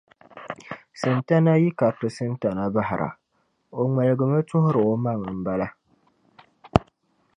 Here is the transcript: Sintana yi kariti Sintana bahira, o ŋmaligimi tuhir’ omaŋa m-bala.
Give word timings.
Sintana 0.99 1.51
yi 1.61 1.69
kariti 1.79 2.07
Sintana 2.17 2.61
bahira, 2.73 3.09
o 3.79 3.79
ŋmaligimi 3.87 4.39
tuhir’ 4.49 4.75
omaŋa 4.91 5.13
m-bala. 5.37 5.67